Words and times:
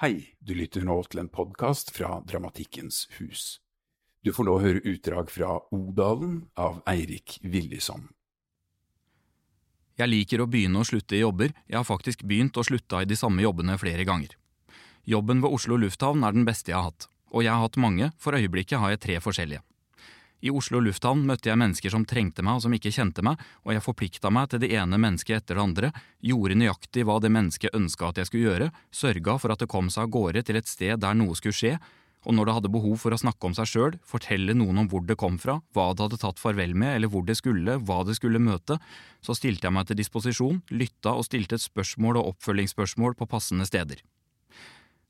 Hei, 0.00 0.30
du 0.40 0.54
lytter 0.56 0.80
nå 0.88 0.94
til 1.12 1.20
en 1.20 1.26
podkast 1.28 1.90
fra 1.92 2.22
Dramatikkens 2.24 3.02
hus. 3.18 3.58
Du 4.24 4.30
får 4.32 4.46
nå 4.48 4.54
høre 4.62 4.80
utdrag 4.88 5.28
fra 5.28 5.58
Odalen 5.76 6.38
av 6.56 6.78
Eirik 6.88 7.34
Willison. 7.44 8.06
Jeg 10.00 10.08
liker 10.08 10.40
å 10.40 10.46
begynne 10.48 10.80
og 10.80 10.88
slutte 10.88 11.18
i 11.18 11.20
jobber, 11.20 11.52
jeg 11.68 11.76
har 11.76 11.84
faktisk 11.84 12.24
begynt 12.24 12.56
og 12.56 12.64
slutta 12.70 13.02
i 13.04 13.10
de 13.10 13.18
samme 13.20 13.44
jobbene 13.44 13.76
flere 13.76 14.08
ganger. 14.08 14.32
Jobben 15.04 15.44
ved 15.44 15.52
Oslo 15.58 15.76
lufthavn 15.76 16.24
er 16.24 16.32
den 16.32 16.48
beste 16.48 16.72
jeg 16.72 16.78
har 16.78 16.88
hatt, 16.88 17.10
og 17.28 17.44
jeg 17.44 17.52
har 17.52 17.68
hatt 17.68 17.76
mange, 17.76 18.08
for 18.16 18.40
øyeblikket 18.40 18.80
har 18.80 18.96
jeg 18.96 19.04
tre 19.04 19.20
forskjellige. 19.20 19.60
I 20.40 20.50
Oslo 20.54 20.80
lufthavn 20.80 21.26
møtte 21.28 21.50
jeg 21.50 21.60
mennesker 21.60 21.92
som 21.92 22.06
trengte 22.08 22.44
meg 22.46 22.58
og 22.58 22.64
som 22.64 22.74
ikke 22.76 22.92
kjente 22.94 23.24
meg, 23.24 23.40
og 23.66 23.74
jeg 23.74 23.84
forplikta 23.84 24.32
meg 24.32 24.48
til 24.50 24.62
det 24.62 24.72
ene 24.72 25.00
mennesket 25.00 25.42
etter 25.42 25.58
det 25.58 25.64
andre, 25.64 25.92
gjorde 26.24 26.56
nøyaktig 26.56 27.04
hva 27.04 27.18
det 27.20 27.32
mennesket 27.34 27.76
ønska 27.76 28.08
at 28.08 28.20
jeg 28.20 28.30
skulle 28.30 28.48
gjøre, 28.48 28.70
sørga 28.88 29.36
for 29.42 29.52
at 29.52 29.60
det 29.60 29.70
kom 29.70 29.90
seg 29.92 30.06
av 30.06 30.14
gårde 30.16 30.44
til 30.48 30.60
et 30.60 30.70
sted 30.70 31.02
der 31.02 31.18
noe 31.18 31.36
skulle 31.36 31.56
skje, 31.56 31.74
og 32.28 32.36
når 32.36 32.46
det 32.46 32.54
hadde 32.56 32.72
behov 32.72 32.98
for 33.00 33.16
å 33.16 33.18
snakke 33.20 33.48
om 33.48 33.54
seg 33.56 33.68
sjøl, 33.68 33.94
fortelle 34.04 34.52
noen 34.56 34.82
om 34.82 34.88
hvor 34.92 35.04
det 35.08 35.16
kom 35.20 35.38
fra, 35.40 35.56
hva 35.72 35.86
det 35.96 36.04
hadde 36.04 36.20
tatt 36.20 36.40
farvel 36.40 36.74
med 36.76 36.98
eller 36.98 37.12
hvor 37.12 37.24
det 37.24 37.38
skulle, 37.38 37.78
hva 37.80 38.02
det 38.04 38.18
skulle 38.18 38.42
møte, 38.42 38.76
så 39.24 39.36
stilte 39.36 39.68
jeg 39.68 39.76
meg 39.76 39.88
til 39.88 40.00
disposisjon, 40.00 40.60
lytta 40.68 41.14
og 41.16 41.24
stilte 41.28 41.56
et 41.56 41.64
spørsmål 41.64 42.20
og 42.20 42.34
oppfølgingsspørsmål 42.34 43.16
på 43.16 43.28
passende 43.30 43.68
steder. 43.68 44.04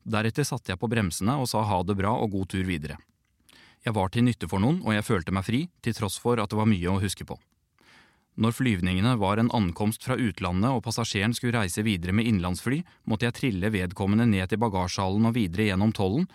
Deretter 0.07 0.47
satte 0.47 0.71
jeg 0.71 0.79
på 0.81 0.89
bremsene 0.91 1.35
og 1.37 1.51
sa 1.51 1.65
ha 1.67 1.83
det 1.83 1.99
bra 1.99 2.15
og 2.15 2.31
god 2.33 2.53
tur 2.55 2.63
videre. 2.65 2.95
Jeg 3.81 3.95
var 3.97 4.11
til 4.13 4.25
nytte 4.27 4.49
for 4.49 4.61
noen, 4.61 4.83
og 4.85 4.93
jeg 4.93 5.07
følte 5.07 5.33
meg 5.33 5.47
fri, 5.47 5.61
til 5.81 5.95
tross 5.97 6.19
for 6.21 6.37
at 6.41 6.51
det 6.51 6.59
var 6.59 6.69
mye 6.69 6.91
å 6.91 6.99
huske 7.01 7.25
på. 7.25 7.37
Når 8.41 8.55
flyvningene 8.55 9.17
var 9.19 9.41
en 9.41 9.51
ankomst 9.53 10.05
fra 10.05 10.15
utlandet 10.15 10.71
og 10.71 10.83
passasjeren 10.85 11.33
skulle 11.35 11.59
reise 11.59 11.83
videre 11.83 12.13
med 12.15 12.29
innenlandsfly, 12.29 12.79
måtte 13.09 13.27
jeg 13.27 13.37
trille 13.37 13.73
vedkommende 13.73 14.29
ned 14.29 14.51
til 14.51 14.61
bagasjehallen 14.61 15.27
og 15.27 15.35
videre 15.35 15.67
gjennom 15.67 15.91
tollen, 15.97 16.29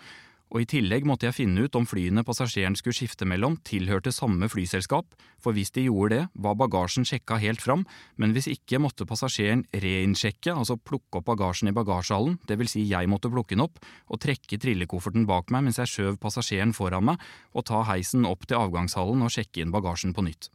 og 0.47 0.63
i 0.63 0.67
tillegg 0.69 1.05
måtte 1.07 1.27
jeg 1.27 1.35
finne 1.35 1.65
ut 1.65 1.75
om 1.77 1.85
flyene 1.87 2.23
passasjeren 2.27 2.75
skulle 2.79 2.95
skifte 2.95 3.27
mellom, 3.27 3.57
tilhørte 3.67 4.13
samme 4.15 4.47
flyselskap, 4.51 5.15
for 5.43 5.55
hvis 5.55 5.73
de 5.75 5.85
gjorde 5.87 6.15
det, 6.15 6.23
var 6.33 6.57
bagasjen 6.59 7.07
sjekka 7.07 7.39
helt 7.41 7.63
fram, 7.63 7.85
men 8.15 8.33
hvis 8.35 8.49
ikke 8.53 8.81
måtte 8.81 9.07
passasjeren 9.09 9.65
reinsjekke, 9.75 10.53
altså 10.53 10.79
plukke 10.79 11.19
opp 11.19 11.27
bagasjen 11.29 11.71
i 11.71 11.75
bagasjehallen, 11.75 12.39
det 12.47 12.59
vil 12.59 12.71
si 12.71 12.85
jeg 12.87 13.11
måtte 13.11 13.31
plukke 13.33 13.55
den 13.55 13.65
opp, 13.67 13.81
og 14.07 14.21
trekke 14.23 14.59
trillekofferten 14.63 15.27
bak 15.29 15.51
meg 15.53 15.67
mens 15.67 15.81
jeg 15.83 15.93
skjøv 15.93 16.21
passasjeren 16.23 16.75
foran 16.75 17.11
meg, 17.11 17.27
og 17.53 17.67
ta 17.67 17.83
heisen 17.91 18.27
opp 18.29 18.47
til 18.47 18.61
avgangshallen 18.61 19.27
og 19.27 19.33
sjekke 19.33 19.63
inn 19.63 19.75
bagasjen 19.75 20.15
på 20.15 20.25
nytt. 20.27 20.51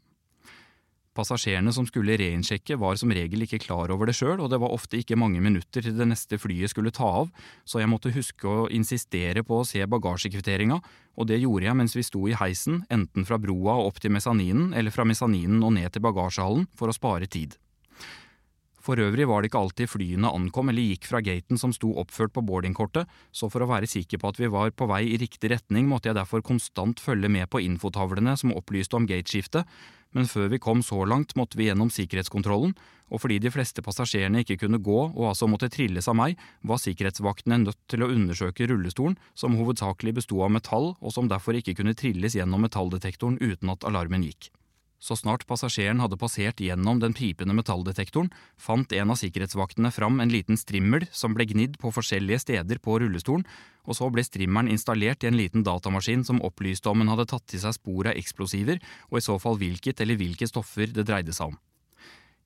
Passasjerene 1.12 1.72
som 1.76 1.84
skulle 1.84 2.14
reinsjekke 2.16 2.78
var 2.80 2.96
som 2.96 3.12
regel 3.12 3.44
ikke 3.44 3.60
klar 3.60 3.92
over 3.92 4.08
det 4.08 4.14
sjøl, 4.16 4.38
og 4.40 4.48
det 4.48 4.58
var 4.62 4.72
ofte 4.72 4.96
ikke 4.96 5.18
mange 5.20 5.42
minutter 5.44 5.84
til 5.84 5.96
det 5.98 6.06
neste 6.08 6.38
flyet 6.40 6.72
skulle 6.72 6.92
ta 6.94 7.08
av, 7.20 7.28
så 7.68 7.82
jeg 7.82 7.90
måtte 7.92 8.14
huske 8.14 8.48
å 8.48 8.70
insistere 8.72 9.44
på 9.44 9.60
å 9.60 9.66
se 9.68 9.84
bagasjekvitteringa, 9.84 10.78
og 11.12 11.28
det 11.28 11.42
gjorde 11.42 11.68
jeg 11.68 11.78
mens 11.82 11.96
vi 11.98 12.06
sto 12.06 12.24
i 12.30 12.38
heisen, 12.40 12.80
enten 12.88 13.28
fra 13.28 13.36
broa 13.36 13.76
og 13.82 13.90
opp 13.90 14.00
til 14.00 14.14
mesaninen 14.16 14.72
eller 14.72 14.94
fra 14.94 15.04
mesaninen 15.04 15.60
og 15.60 15.76
ned 15.76 15.92
til 15.92 16.04
bagasjehallen, 16.08 16.64
for 16.72 16.88
å 16.88 16.96
spare 16.96 17.28
tid. 17.28 17.58
For 18.82 18.98
øvrig 18.98 19.28
var 19.30 19.42
det 19.42 19.52
ikke 19.52 19.60
alltid 19.62 19.90
flyene 19.92 20.30
ankom 20.34 20.72
eller 20.72 20.82
gikk 20.82 21.06
fra 21.06 21.20
gaten 21.22 21.60
som 21.60 21.70
sto 21.76 21.92
oppført 22.02 22.32
på 22.34 22.42
boardingkortet, 22.42 23.06
så 23.30 23.46
for 23.52 23.62
å 23.62 23.68
være 23.70 23.86
sikker 23.86 24.18
på 24.18 24.32
at 24.32 24.40
vi 24.40 24.50
var 24.50 24.72
på 24.74 24.88
vei 24.90 25.04
i 25.12 25.20
riktig 25.20 25.52
retning, 25.52 25.86
måtte 25.86 26.10
jeg 26.10 26.18
derfor 26.18 26.42
konstant 26.42 27.04
følge 27.04 27.30
med 27.30 27.46
på 27.52 27.62
infotavlene 27.62 28.34
som 28.40 28.54
opplyste 28.56 28.98
om 28.98 29.06
gateskiftet, 29.06 29.68
men 30.16 30.28
før 30.30 30.48
vi 30.52 30.60
kom 30.62 30.82
så 30.84 31.02
langt 31.08 31.36
måtte 31.38 31.58
vi 31.58 31.68
gjennom 31.68 31.90
sikkerhetskontrollen, 31.92 32.74
og 33.12 33.20
fordi 33.20 33.38
de 33.44 33.52
fleste 33.52 33.84
passasjerene 33.84 34.40
ikke 34.42 34.56
kunne 34.62 34.80
gå 34.80 34.98
og 35.10 35.26
altså 35.32 35.48
måtte 35.50 35.68
trilles 35.72 36.08
av 36.08 36.16
meg, 36.16 36.38
var 36.64 36.80
sikkerhetsvaktene 36.80 37.60
nødt 37.66 37.80
til 37.92 38.04
å 38.04 38.10
undersøke 38.12 38.68
rullestolen, 38.70 39.18
som 39.34 39.58
hovedsakelig 39.58 40.16
besto 40.22 40.40
av 40.44 40.54
metall 40.54 40.94
og 40.94 41.12
som 41.12 41.28
derfor 41.28 41.58
ikke 41.58 41.76
kunne 41.80 41.96
trilles 41.98 42.38
gjennom 42.38 42.64
metalldetektoren 42.64 43.40
uten 43.42 43.74
at 43.74 43.84
alarmen 43.88 44.24
gikk. 44.24 44.48
Så 45.02 45.16
snart 45.18 45.42
passasjeren 45.50 45.98
hadde 45.98 46.18
passert 46.18 46.60
gjennom 46.62 47.00
den 47.02 47.14
pipende 47.18 47.56
metalldetektoren, 47.58 48.30
fant 48.54 48.92
en 48.94 49.10
av 49.10 49.18
sikkerhetsvaktene 49.18 49.90
fram 49.90 50.20
en 50.22 50.30
liten 50.30 50.60
strimmel 50.60 51.08
som 51.10 51.34
ble 51.34 51.48
gnidd 51.50 51.74
på 51.82 51.90
forskjellige 51.96 52.44
steder 52.44 52.78
på 52.78 53.00
rullestolen, 53.02 53.42
og 53.82 53.98
så 53.98 54.06
ble 54.14 54.22
strimmelen 54.22 54.70
installert 54.70 55.26
i 55.26 55.32
en 55.32 55.40
liten 55.40 55.66
datamaskin 55.66 56.22
som 56.28 56.38
opplyste 56.46 56.92
om 56.92 57.02
hun 57.02 57.10
hadde 57.10 57.26
tatt 57.34 57.48
til 57.50 57.64
seg 57.64 57.74
spor 57.80 58.12
av 58.12 58.14
eksplosiver, 58.14 58.78
og 59.10 59.18
i 59.18 59.26
så 59.26 59.40
fall 59.42 59.58
hvilket 59.58 60.04
eller 60.06 60.20
hvilke 60.22 60.46
stoffer 60.46 60.94
det 60.94 61.08
dreide 61.10 61.34
seg 61.34 61.50
om. 61.50 61.58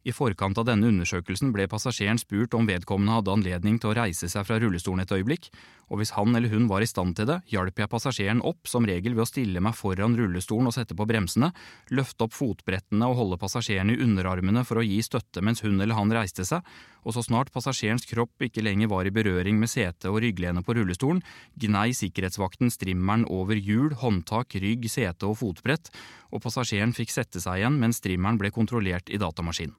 I 0.07 0.13
forkant 0.15 0.55
av 0.61 0.69
denne 0.69 0.87
undersøkelsen 0.87 1.51
ble 1.51 1.65
passasjeren 1.67 2.21
spurt 2.23 2.53
om 2.55 2.69
vedkommende 2.69 3.17
hadde 3.17 3.33
anledning 3.33 3.81
til 3.83 3.91
å 3.91 3.95
reise 3.99 4.29
seg 4.31 4.45
fra 4.47 4.61
rullestolen 4.63 5.03
et 5.03 5.13
øyeblikk, 5.17 5.49
og 5.91 5.99
hvis 5.99 6.13
han 6.15 6.31
eller 6.39 6.53
hun 6.53 6.69
var 6.71 6.85
i 6.85 6.87
stand 6.87 7.17
til 7.19 7.27
det, 7.27 7.41
hjalp 7.51 7.81
jeg 7.83 7.91
passasjeren 7.91 8.43
opp, 8.47 8.69
som 8.71 8.87
regel 8.87 9.17
ved 9.17 9.25
å 9.25 9.27
stille 9.27 9.63
meg 9.63 9.75
foran 9.75 10.15
rullestolen 10.15 10.71
og 10.71 10.77
sette 10.77 10.95
på 10.95 11.09
bremsene, 11.11 11.49
løfte 11.91 12.23
opp 12.23 12.37
fotbrettene 12.39 13.09
og 13.11 13.19
holde 13.19 13.39
passasjeren 13.43 13.91
i 13.91 13.97
underarmene 14.05 14.63
for 14.69 14.79
å 14.79 14.85
gi 14.87 15.01
støtte 15.03 15.43
mens 15.43 15.65
hun 15.67 15.75
eller 15.75 15.99
han 15.99 16.15
reiste 16.15 16.47
seg, 16.47 16.63
og 17.03 17.17
så 17.17 17.25
snart 17.27 17.51
passasjerens 17.55 18.07
kropp 18.07 18.47
ikke 18.47 18.63
lenger 18.63 18.93
var 18.93 19.11
i 19.11 19.15
berøring 19.15 19.59
med 19.59 19.73
setet 19.73 20.07
og 20.13 20.21
rygglene 20.23 20.63
på 20.63 20.77
rullestolen, 20.79 21.25
gnei 21.59 21.89
sikkerhetsvakten 21.99 22.71
strimmeren 22.71 23.27
over 23.27 23.59
hjul, 23.59 23.91
håndtak, 23.99 24.55
rygg, 24.63 24.87
sete 24.87 25.27
og 25.27 25.41
fotbrett, 25.43 25.91
og 26.31 26.47
passasjeren 26.47 26.95
fikk 26.95 27.11
sette 27.15 27.43
seg 27.43 27.65
igjen 27.65 27.83
mens 27.83 27.99
strimmeren 27.99 28.39
ble 28.39 28.53
kontrollert 28.55 29.11
i 29.11 29.19
datamaskinen. 29.19 29.75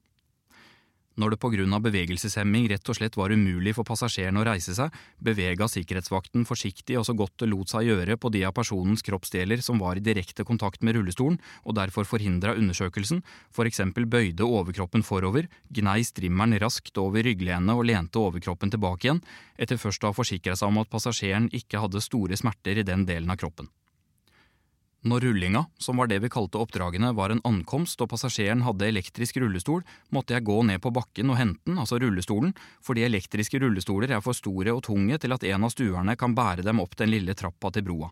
Når 1.18 1.34
det 1.34 1.38
av 1.74 1.82
bevegelseshemming 1.82 2.68
rett 2.70 2.88
og 2.88 2.94
slett 2.94 3.16
var 3.18 3.32
umulig 3.34 3.72
for 3.74 3.86
passasjeren 3.88 4.38
å 4.38 4.44
reise 4.46 4.74
seg, 4.76 4.94
bevega 5.18 5.66
sikkerhetsvakten 5.66 6.44
forsiktig 6.46 6.94
og 7.00 7.06
så 7.08 7.14
godt 7.18 7.40
det 7.42 7.48
lot 7.50 7.72
seg 7.72 7.88
gjøre 7.88 8.14
på 8.22 8.30
de 8.30 8.44
av 8.46 8.54
personens 8.54 9.02
kroppsdeler 9.02 9.58
som 9.64 9.82
var 9.82 9.98
i 9.98 10.04
direkte 10.04 10.46
kontakt 10.46 10.86
med 10.86 10.94
rullestolen 10.94 11.40
og 11.64 11.74
derfor 11.74 12.06
forhindra 12.06 12.54
undersøkelsen, 12.54 13.24
eksempel 13.66 14.06
bøyde 14.06 14.46
overkroppen 14.46 15.02
forover, 15.02 15.50
gnei 15.74 16.04
strimmeren 16.06 16.54
raskt 16.62 17.02
over 17.02 17.26
rygglenet 17.26 17.74
og 17.74 17.88
lente 17.90 18.22
overkroppen 18.22 18.70
tilbake 18.70 19.08
igjen, 19.08 19.24
etter 19.58 19.80
først 19.82 20.06
å 20.06 20.12
ha 20.12 20.18
forsikra 20.20 20.54
seg 20.54 20.70
om 20.70 20.78
at 20.84 20.92
passasjeren 20.92 21.50
ikke 21.50 21.82
hadde 21.82 22.04
store 22.04 22.38
smerter 22.38 22.78
i 22.78 22.86
den 22.86 23.02
delen 23.10 23.34
av 23.34 23.42
kroppen. 23.42 23.66
Når 25.06 25.20
rullinga, 25.22 25.64
som 25.78 26.00
var 26.00 26.08
det 26.10 26.18
vi 26.24 26.30
kalte 26.32 26.58
oppdragene, 26.58 27.12
var 27.14 27.30
en 27.30 27.42
ankomst 27.46 28.00
og 28.02 28.10
passasjeren 28.10 28.64
hadde 28.66 28.88
elektrisk 28.88 29.38
rullestol, 29.38 29.84
måtte 30.10 30.34
jeg 30.34 30.46
gå 30.48 30.56
ned 30.66 30.82
på 30.82 30.90
bakken 30.90 31.30
og 31.30 31.38
hente 31.38 31.62
den, 31.70 31.78
altså 31.78 32.00
rullestolen, 32.02 32.50
fordi 32.82 33.06
elektriske 33.06 33.60
rullestoler 33.62 34.16
er 34.16 34.24
for 34.24 34.34
store 34.34 34.74
og 34.74 34.82
tunge 34.88 35.20
til 35.22 35.36
at 35.36 35.46
en 35.46 35.68
av 35.68 35.74
stuerne 35.74 36.18
kan 36.18 36.34
bære 36.34 36.66
dem 36.66 36.82
opp 36.82 36.98
den 36.98 37.14
lille 37.14 37.38
trappa 37.38 37.70
til 37.70 37.86
broa 37.86 38.10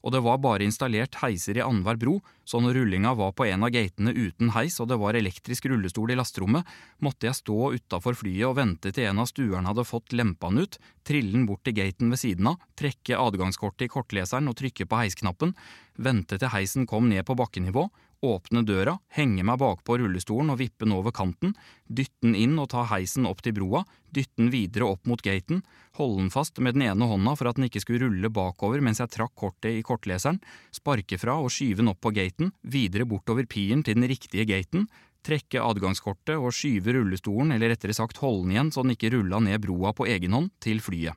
og 0.00 0.14
det 0.14 0.22
var 0.24 0.40
bare 0.40 0.64
installert 0.64 1.18
heiser 1.20 1.58
i 1.58 1.64
annenhver 1.64 1.98
bro, 2.00 2.16
så 2.48 2.60
når 2.62 2.78
rullinga 2.78 3.12
var 3.18 3.34
på 3.36 3.46
en 3.46 3.66
av 3.66 3.72
gatene 3.74 4.14
uten 4.16 4.52
heis 4.54 4.78
og 4.80 4.88
det 4.90 4.98
var 5.00 5.18
elektrisk 5.18 5.68
rullestol 5.70 6.12
i 6.12 6.18
lasterommet, 6.18 6.66
måtte 7.04 7.28
jeg 7.28 7.38
stå 7.40 7.72
utafor 7.76 8.16
flyet 8.18 8.48
og 8.48 8.56
vente 8.58 8.92
til 8.96 9.10
en 9.10 9.22
av 9.22 9.28
stuerne 9.30 9.68
hadde 9.68 9.86
fått 9.88 10.16
lempa 10.16 10.50
ut, 10.50 10.80
trille 11.06 11.34
den 11.34 11.46
bort 11.48 11.64
til 11.68 11.76
gaten 11.76 12.12
ved 12.12 12.22
siden 12.22 12.52
av, 12.52 12.60
trekke 12.80 13.18
adgangskortet 13.20 13.86
i 13.86 13.92
kortleseren 13.92 14.48
og 14.50 14.56
trykke 14.60 14.88
på 14.88 15.02
heisknappen, 15.02 15.54
vente 16.00 16.40
til 16.40 16.52
heisen 16.54 16.88
kom 16.88 17.10
ned 17.12 17.26
på 17.28 17.36
bakkenivå, 17.38 17.88
åpne 18.26 18.62
døra, 18.68 18.96
henge 19.16 19.44
meg 19.46 19.58
bakpå 19.60 19.96
rullestolen 20.00 20.52
og 20.52 20.58
vippe 20.60 20.84
den 20.84 20.94
over 20.96 21.12
kanten, 21.14 21.54
dytte 21.88 22.26
den 22.26 22.36
inn 22.36 22.58
og 22.60 22.68
ta 22.72 22.84
heisen 22.90 23.28
opp 23.28 23.40
til 23.44 23.54
broa, 23.56 23.82
dytte 24.12 24.36
den 24.40 24.50
videre 24.52 24.90
opp 24.92 25.08
mot 25.08 25.22
gaten, 25.24 25.62
holde 25.96 26.24
den 26.24 26.32
fast 26.34 26.60
med 26.60 26.76
den 26.76 26.84
ene 26.88 27.08
hånda 27.08 27.34
for 27.38 27.50
at 27.50 27.60
den 27.60 27.68
ikke 27.68 27.82
skulle 27.84 28.04
rulle 28.04 28.32
bakover 28.32 28.84
mens 28.84 29.00
jeg 29.00 29.12
trakk 29.14 29.34
kortet 29.38 29.78
i 29.78 29.84
kortleseren, 29.86 30.40
sparke 30.74 31.18
fra 31.20 31.38
og 31.40 31.52
skyve 31.54 31.80
den 31.80 31.92
opp 31.94 32.02
på 32.04 32.12
gaten, 32.16 32.52
videre 32.60 33.08
bortover 33.08 33.48
piren 33.48 33.84
til 33.86 33.96
den 33.96 34.08
riktige 34.10 34.44
gaten, 34.48 34.86
trekke 35.24 35.64
adgangskortet 35.64 36.36
og 36.36 36.52
skyve 36.56 36.94
rullestolen, 36.96 37.54
eller 37.56 37.72
rettere 37.74 37.96
sagt 37.96 38.20
holde 38.20 38.46
den 38.46 38.54
igjen 38.56 38.70
så 38.72 38.84
den 38.84 38.96
ikke 38.96 39.12
rulla 39.16 39.40
ned 39.44 39.60
broa 39.64 39.92
på 39.96 40.08
egen 40.08 40.36
hånd, 40.36 40.52
til 40.60 40.80
flyet. 40.84 41.16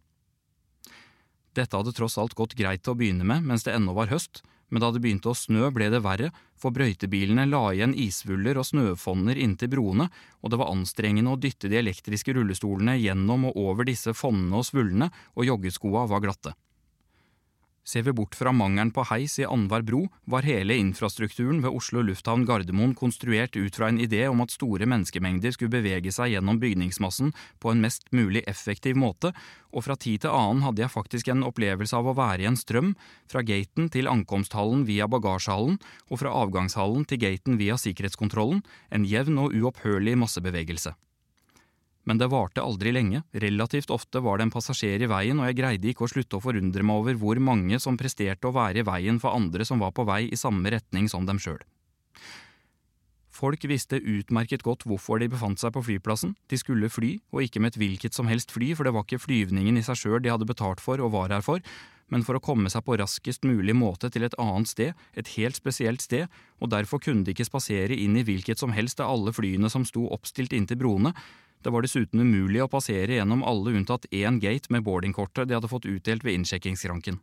Dette 1.54 1.78
hadde 1.78 1.94
tross 1.94 2.18
alt 2.18 2.34
gått 2.34 2.56
greit 2.58 2.82
til 2.82 2.96
å 2.96 2.98
begynne 2.98 3.28
med 3.28 3.46
mens 3.46 3.66
det 3.68 3.76
ennå 3.76 3.94
var 3.94 4.10
høst, 4.10 4.42
men 4.74 4.82
da 4.82 4.90
det 4.90 5.04
begynte 5.04 5.30
å 5.30 5.38
snø 5.38 5.70
ble 5.70 5.92
det 5.94 6.02
verre, 6.02 6.32
for 6.58 6.74
brøytebilene 6.74 7.46
la 7.46 7.62
igjen 7.76 7.94
isvuller 7.94 8.58
og 8.58 8.66
snøfonner 8.66 9.38
inntil 9.38 9.70
broene, 9.70 10.08
og 10.42 10.50
det 10.50 10.58
var 10.58 10.74
anstrengende 10.74 11.36
å 11.36 11.38
dytte 11.38 11.70
de 11.70 11.78
elektriske 11.78 12.34
rullestolene 12.34 12.98
gjennom 12.98 13.52
og 13.52 13.60
over 13.70 13.86
disse 13.86 14.16
fonnene 14.18 14.58
og 14.58 14.66
svullene, 14.66 15.12
og 15.38 15.46
joggeskoa 15.52 16.08
var 16.10 16.26
glatte. 16.26 16.56
Ser 17.84 18.06
vi 18.08 18.14
bort 18.16 18.36
fra 18.36 18.54
mangelen 18.56 18.94
på 18.96 19.04
heis 19.10 19.34
i 19.42 19.44
annenhver 19.44 19.84
bro, 19.84 20.06
var 20.24 20.46
hele 20.48 20.78
infrastrukturen 20.80 21.60
ved 21.66 21.76
Oslo 21.76 22.00
lufthavn 22.08 22.46
Gardermoen 22.48 22.94
konstruert 22.96 23.58
ut 23.60 23.76
fra 23.76 23.90
en 23.92 24.00
idé 24.00 24.22
om 24.32 24.40
at 24.40 24.56
store 24.56 24.88
menneskemengder 24.88 25.52
skulle 25.52 25.74
bevege 25.74 26.14
seg 26.16 26.32
gjennom 26.32 26.62
bygningsmassen 26.64 27.34
på 27.60 27.74
en 27.74 27.84
mest 27.84 28.08
mulig 28.16 28.46
effektiv 28.48 28.96
måte, 28.96 29.34
og 29.76 29.84
fra 29.84 30.00
tid 30.00 30.24
til 30.24 30.32
annen 30.32 30.64
hadde 30.64 30.86
jeg 30.86 30.96
faktisk 30.96 31.34
en 31.34 31.44
opplevelse 31.44 32.00
av 32.00 32.08
å 32.08 32.16
være 32.16 32.46
i 32.46 32.50
en 32.54 32.60
strøm, 32.60 32.94
fra 33.28 33.44
gaten 33.44 33.92
til 33.92 34.08
ankomsthallen 34.08 34.88
via 34.88 35.10
bagasjehallen, 35.12 35.82
og 36.08 36.24
fra 36.24 36.32
avgangshallen 36.40 37.04
til 37.04 37.20
gaten 37.20 37.60
via 37.60 37.76
sikkerhetskontrollen, 37.76 38.64
en 38.96 39.04
jevn 39.04 39.44
og 39.44 39.60
uopphørlig 39.60 40.16
massebevegelse. 40.24 40.96
Men 42.04 42.20
det 42.20 42.28
varte 42.32 42.64
aldri 42.64 42.92
lenge, 42.92 43.24
relativt 43.32 43.94
ofte 43.96 44.20
var 44.24 44.40
det 44.40 44.48
en 44.48 44.54
passasjer 44.54 45.06
i 45.06 45.08
veien, 45.08 45.40
og 45.40 45.48
jeg 45.48 45.60
greide 45.62 45.92
ikke 45.92 46.04
å 46.08 46.12
slutte 46.12 46.40
å 46.40 46.44
forundre 46.44 46.84
meg 46.84 47.00
over 47.00 47.20
hvor 47.20 47.40
mange 47.40 47.80
som 47.80 48.00
presterte 48.00 48.50
å 48.50 48.56
være 48.56 48.84
i 48.84 48.88
veien 48.88 49.22
for 49.24 49.36
andre 49.38 49.64
som 49.68 49.80
var 49.80 49.96
på 49.96 50.06
vei 50.08 50.26
i 50.28 50.40
samme 50.40 50.74
retning 50.74 51.08
som 51.12 51.28
dem 51.30 51.40
sjøl. 51.40 51.62
Folk 53.34 53.64
visste 53.66 53.98
utmerket 53.98 54.62
godt 54.64 54.84
hvorfor 54.86 55.18
de 55.20 55.28
befant 55.32 55.58
seg 55.60 55.74
på 55.74 55.82
flyplassen, 55.88 56.36
de 56.52 56.60
skulle 56.60 56.92
fly, 56.92 57.16
og 57.34 57.48
ikke 57.48 57.64
med 57.64 57.74
et 57.74 57.80
hvilket 57.82 58.14
som 58.14 58.30
helst 58.30 58.54
fly, 58.54 58.76
for 58.78 58.86
det 58.86 58.94
var 58.94 59.08
ikke 59.08 59.24
flyvningen 59.24 59.80
i 59.80 59.84
seg 59.84 59.98
sjøl 60.00 60.22
de 60.22 60.32
hadde 60.32 60.48
betalt 60.48 60.84
for 60.84 61.02
og 61.02 61.16
var 61.16 61.34
her 61.34 61.44
for, 61.44 61.64
men 62.14 62.22
for 62.28 62.38
å 62.38 62.44
komme 62.44 62.70
seg 62.70 62.84
på 62.86 62.98
raskest 63.00 63.48
mulig 63.48 63.74
måte 63.74 64.12
til 64.14 64.28
et 64.28 64.36
annet 64.42 64.70
sted, 64.70 65.00
et 65.18 65.32
helt 65.34 65.58
spesielt 65.58 66.04
sted, 66.04 66.30
og 66.62 66.70
derfor 66.76 67.02
kunne 67.02 67.26
de 67.26 67.34
ikke 67.34 67.48
spasere 67.48 67.98
inn 67.98 68.20
i 68.20 68.26
hvilket 68.28 68.62
som 68.62 68.76
helst 68.76 69.02
av 69.02 69.16
alle 69.16 69.34
flyene 69.34 69.72
som 69.72 69.88
sto 69.88 70.06
oppstilt 70.14 70.54
inntil 70.54 70.80
broene, 70.84 71.16
det 71.64 71.74
var 71.74 71.86
dessuten 71.86 72.22
umulig 72.22 72.62
å 72.64 72.72
passere 72.72 73.20
gjennom 73.20 73.44
alle 73.48 73.76
unntatt 73.78 74.10
én 74.12 74.40
gate 74.44 74.72
med 74.74 74.84
boardingkortet 74.86 75.48
de 75.48 75.58
hadde 75.58 75.72
fått 75.72 75.88
utdelt 75.90 76.26
ved 76.26 76.40
innsjekkingsskranken. 76.40 77.20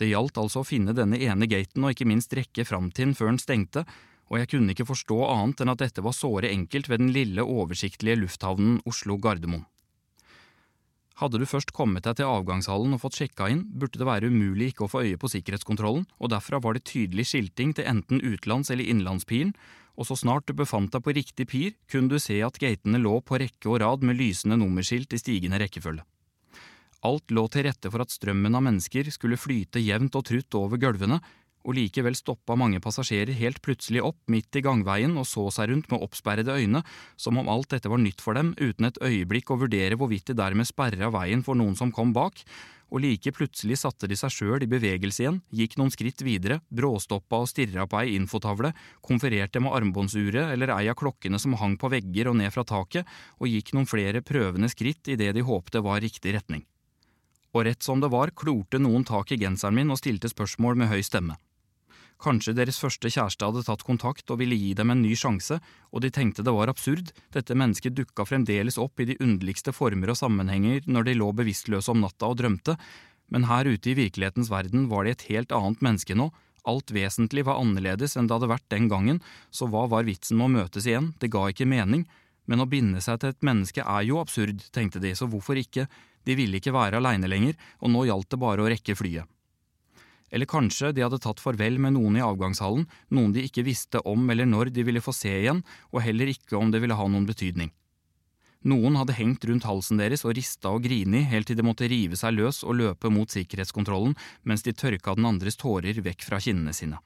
Det 0.00 0.08
gjaldt 0.08 0.38
altså 0.40 0.62
å 0.62 0.66
finne 0.66 0.94
denne 0.96 1.18
ene 1.20 1.48
gaten 1.50 1.84
og 1.84 1.92
ikke 1.92 2.08
minst 2.08 2.32
rekke 2.32 2.64
fram 2.64 2.88
til 2.88 3.10
den 3.10 3.18
før 3.18 3.32
den 3.32 3.42
stengte, 3.42 3.84
og 4.30 4.38
jeg 4.38 4.48
kunne 4.52 4.72
ikke 4.72 4.88
forstå 4.88 5.18
annet 5.26 5.60
enn 5.60 5.72
at 5.74 5.82
dette 5.82 6.04
var 6.06 6.16
såre 6.16 6.48
enkelt 6.54 6.88
ved 6.88 7.02
den 7.02 7.12
lille, 7.12 7.44
oversiktlige 7.44 8.22
lufthavnen 8.22 8.78
Oslo-Gardermoen. 8.88 9.66
Hadde 11.20 11.36
du 11.36 11.44
først 11.44 11.74
kommet 11.76 12.06
deg 12.06 12.16
til 12.16 12.30
avgangshallen 12.32 12.94
og 12.96 13.02
fått 13.02 13.18
sjekka 13.18 13.50
inn, 13.52 13.66
burde 13.76 14.00
det 14.00 14.06
være 14.08 14.30
umulig 14.32 14.70
ikke 14.70 14.86
å 14.86 14.88
få 14.88 15.02
øye 15.04 15.18
på 15.20 15.28
sikkerhetskontrollen, 15.28 16.06
og 16.16 16.30
derfra 16.32 16.62
var 16.64 16.78
det 16.78 16.86
tydelig 16.88 17.26
skilting 17.28 17.74
til 17.76 17.84
enten 17.90 18.22
utenlands- 18.24 18.72
eller 18.72 18.88
innlandspilen, 18.88 19.52
og 20.00 20.08
så 20.08 20.16
snart 20.16 20.48
du 20.48 20.54
befant 20.56 20.88
deg 20.94 21.04
på 21.04 21.12
riktig 21.12 21.46
pir, 21.50 21.74
kunne 21.92 22.08
du 22.08 22.16
se 22.22 22.38
at 22.40 22.56
gatene 22.62 23.02
lå 23.02 23.18
på 23.20 23.36
rekke 23.42 23.68
og 23.68 23.82
rad 23.82 24.06
med 24.06 24.16
lysende 24.16 24.56
nummerskilt 24.56 25.12
i 25.12 25.20
stigende 25.20 25.60
rekkefølge. 25.60 26.06
Alt 27.04 27.32
lå 27.32 27.44
til 27.52 27.64
rette 27.68 27.92
for 27.92 28.04
at 28.04 28.12
strømmen 28.12 28.56
av 28.56 28.64
mennesker 28.64 29.08
skulle 29.12 29.40
flyte 29.40 29.80
jevnt 29.80 30.16
og 30.16 30.24
trutt 30.28 30.56
over 30.56 30.80
gulvene, 30.80 31.20
og 31.64 31.76
likevel 31.76 32.16
stoppa 32.16 32.56
mange 32.58 32.80
passasjerer 32.82 33.36
helt 33.36 33.60
plutselig 33.64 34.02
opp 34.06 34.18
midt 34.32 34.56
i 34.56 34.64
gangveien 34.64 35.16
og 35.20 35.28
så 35.28 35.46
seg 35.54 35.70
rundt 35.70 35.90
med 35.92 36.02
oppsperrede 36.06 36.56
øyne, 36.56 36.82
som 37.20 37.38
om 37.40 37.48
alt 37.52 37.70
dette 37.74 37.90
var 37.92 38.00
nytt 38.00 38.24
for 38.24 38.38
dem, 38.38 38.54
uten 38.58 38.88
et 38.88 39.00
øyeblikk 39.04 39.52
å 39.52 39.60
vurdere 39.60 39.98
hvorvidt 40.00 40.32
de 40.32 40.38
dermed 40.40 40.68
sperra 40.68 41.12
veien 41.12 41.44
for 41.46 41.58
noen 41.58 41.76
som 41.78 41.92
kom 41.92 42.14
bak, 42.16 42.44
og 42.90 43.04
like 43.04 43.30
plutselig 43.34 43.78
satte 43.80 44.08
de 44.10 44.16
seg 44.18 44.32
sjøl 44.34 44.64
i 44.64 44.68
bevegelse 44.70 45.22
igjen, 45.22 45.38
gikk 45.54 45.76
noen 45.78 45.92
skritt 45.94 46.24
videre, 46.26 46.58
bråstoppa 46.74 47.38
og 47.44 47.50
stirra 47.50 47.86
på 47.86 48.00
ei 48.00 48.16
infotavle, 48.16 48.72
konfererte 49.06 49.62
med 49.62 49.74
armbåndsuret 49.76 50.50
eller 50.56 50.74
ei 50.74 50.88
av 50.90 50.98
klokkene 50.98 51.38
som 51.38 51.54
hang 51.60 51.76
på 51.78 51.90
vegger 51.92 52.32
og 52.32 52.40
ned 52.40 52.50
fra 52.54 52.66
taket, 52.66 53.06
og 53.38 53.50
gikk 53.50 53.74
noen 53.76 53.88
flere 53.90 54.24
prøvende 54.26 54.70
skritt 54.72 55.12
i 55.12 55.18
det 55.20 55.32
de 55.36 55.46
håpte 55.46 55.84
var 55.86 56.02
riktig 56.02 56.34
retning. 56.34 56.66
Og 57.54 57.66
rett 57.66 57.82
som 57.82 58.02
det 58.02 58.10
var, 58.10 58.34
klorte 58.34 58.78
noen 58.78 59.06
tak 59.06 59.32
i 59.34 59.38
genseren 59.38 59.78
min 59.78 59.90
og 59.90 59.98
stilte 59.98 60.30
spørsmål 60.30 60.78
med 60.82 60.90
høy 60.90 61.02
stemme. 61.06 61.38
Kanskje 62.20 62.52
deres 62.52 62.76
første 62.76 63.08
kjæreste 63.08 63.46
hadde 63.48 63.62
tatt 63.64 63.82
kontakt 63.86 64.28
og 64.28 64.42
ville 64.42 64.58
gi 64.58 64.74
dem 64.76 64.92
en 64.92 65.00
ny 65.00 65.14
sjanse, 65.16 65.56
og 65.88 66.02
de 66.04 66.10
tenkte 66.12 66.44
det 66.44 66.52
var 66.52 66.68
absurd, 66.68 67.14
dette 67.32 67.56
mennesket 67.56 67.96
dukka 67.96 68.26
fremdeles 68.28 68.76
opp 68.82 69.00
i 69.00 69.06
de 69.08 69.16
underligste 69.24 69.72
former 69.72 70.12
og 70.12 70.18
sammenhenger 70.20 70.84
når 70.84 71.08
de 71.08 71.16
lå 71.16 71.30
bevisstløse 71.38 71.88
om 71.94 72.04
natta 72.04 72.28
og 72.28 72.36
drømte, 72.42 72.76
men 73.32 73.48
her 73.48 73.70
ute 73.70 73.92
i 73.92 73.96
virkelighetens 73.96 74.50
verden 74.52 74.88
var 74.90 75.06
de 75.06 75.14
et 75.14 75.26
helt 75.30 75.54
annet 75.56 75.80
menneske 75.86 76.18
nå, 76.18 76.28
alt 76.68 76.92
vesentlig 76.92 77.46
var 77.48 77.62
annerledes 77.62 78.18
enn 78.18 78.28
det 78.28 78.36
hadde 78.36 78.52
vært 78.52 78.68
den 78.68 78.90
gangen, 78.92 79.24
så 79.48 79.70
hva 79.70 79.86
var 79.88 80.04
vitsen 80.04 80.36
med 80.36 80.50
å 80.50 80.54
møtes 80.58 80.90
igjen, 80.90 81.14
det 81.24 81.32
ga 81.32 81.46
ikke 81.48 81.68
mening, 81.72 82.04
men 82.44 82.60
å 82.60 82.68
binde 82.68 83.00
seg 83.00 83.22
til 83.22 83.32
et 83.32 83.44
menneske 83.46 83.80
er 83.80 84.04
jo 84.04 84.20
absurd, 84.20 84.66
tenkte 84.74 85.00
de, 85.00 85.14
så 85.16 85.30
hvorfor 85.30 85.56
ikke, 85.56 85.88
de 86.28 86.36
ville 86.36 86.60
ikke 86.60 86.76
være 86.76 87.00
aleine 87.00 87.30
lenger, 87.30 87.56
og 87.80 87.94
nå 87.94 88.04
gjaldt 88.10 88.34
det 88.34 88.44
bare 88.44 88.66
å 88.66 88.68
rekke 88.68 88.98
flyet. 88.98 89.24
Eller 90.30 90.46
kanskje 90.46 90.92
de 90.94 91.02
hadde 91.04 91.18
tatt 91.22 91.42
farvel 91.42 91.78
med 91.82 91.96
noen 91.96 92.18
i 92.18 92.24
avgangshallen, 92.24 92.86
noen 93.10 93.34
de 93.34 93.44
ikke 93.46 93.66
visste 93.66 94.02
om 94.06 94.30
eller 94.30 94.46
når 94.46 94.70
de 94.74 94.86
ville 94.86 95.02
få 95.02 95.14
se 95.16 95.32
igjen, 95.42 95.64
og 95.90 96.04
heller 96.06 96.30
ikke 96.30 96.58
om 96.58 96.70
det 96.70 96.82
ville 96.82 96.98
ha 96.98 97.06
noen 97.10 97.26
betydning. 97.26 97.72
Noen 98.70 98.98
hadde 99.00 99.16
hengt 99.16 99.44
rundt 99.48 99.64
halsen 99.64 100.00
deres 100.00 100.26
og 100.28 100.34
rista 100.36 100.68
og 100.74 100.84
grini 100.84 101.22
helt 101.30 101.48
til 101.48 101.56
de 101.56 101.64
måtte 101.64 101.88
rive 101.88 102.18
seg 102.20 102.34
løs 102.36 102.60
og 102.60 102.76
løpe 102.76 103.08
mot 103.08 103.32
sikkerhetskontrollen 103.32 104.12
mens 104.44 104.66
de 104.66 104.74
tørka 104.76 105.14
den 105.16 105.30
andres 105.30 105.56
tårer 105.56 105.96
vekk 106.04 106.26
fra 106.28 106.40
kinnene 106.44 106.74
sine. 106.76 107.00